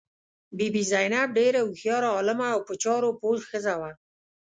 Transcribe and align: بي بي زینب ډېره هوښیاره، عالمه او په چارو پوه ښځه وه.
بي 0.57 0.67
بي 0.73 0.83
زینب 0.91 1.29
ډېره 1.39 1.59
هوښیاره، 1.67 2.09
عالمه 2.17 2.47
او 2.55 2.59
په 2.67 2.73
چارو 2.83 3.09
پوه 3.19 3.37
ښځه 3.49 3.73
وه. 3.79 3.91